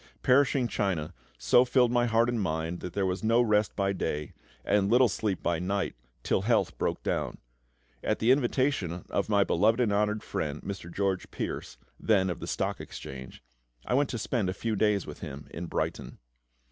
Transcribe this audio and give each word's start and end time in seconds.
Perishing 0.23 0.67
China 0.67 1.13
so 1.37 1.63
filled 1.63 1.91
my 1.91 2.07
heart 2.07 2.27
and 2.27 2.41
mind 2.41 2.79
that 2.79 2.93
there 2.93 3.05
was 3.05 3.23
no 3.23 3.39
rest 3.39 3.75
by 3.75 3.93
day, 3.93 4.33
and 4.65 4.89
little 4.89 5.07
sleep 5.07 5.43
by 5.43 5.59
night, 5.59 5.93
till 6.23 6.41
health 6.41 6.75
broke 6.79 7.03
down. 7.03 7.37
At 8.03 8.17
the 8.17 8.31
invitation 8.31 9.05
of 9.11 9.29
my 9.29 9.43
beloved 9.43 9.79
and 9.79 9.93
honoured 9.93 10.23
friend, 10.23 10.59
Mr. 10.63 10.91
George 10.91 11.29
Pearse 11.29 11.77
(then 11.99 12.31
of 12.31 12.39
the 12.39 12.47
Stock 12.47 12.81
Exchange), 12.81 13.43
I 13.85 13.93
went 13.93 14.09
to 14.09 14.17
spend 14.17 14.49
a 14.49 14.55
few 14.55 14.75
days 14.75 15.05
with 15.05 15.19
him 15.19 15.45
in 15.51 15.67
Brighton. 15.67 16.17